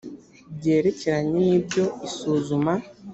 [0.57, 2.73] byerekeranye n ibyo isuzuma